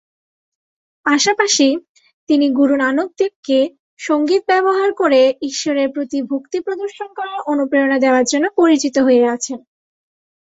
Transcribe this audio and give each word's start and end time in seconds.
পাশাপাশি, 1.05 1.67
তিনি 2.29 2.45
গুরু 2.51 2.75
নানক 2.75 3.09
দেবকে, 3.17 3.59
সঙ্গীত 3.99 4.41
ব্যবহার 4.47 4.89
করে 4.93 5.21
ঈশ্বরের 5.41 5.87
প্রতি 5.91 6.19
ভক্তি 6.29 6.57
প্রদর্শন 6.59 7.09
করার 7.13 7.39
অনুপ্রেরণা 7.45 7.97
দেওয়ার 7.99 8.25
জন্য 8.25 8.45
পরিচিত 8.59 8.95
হয়ে 8.97 9.23
আছেন। 9.27 9.59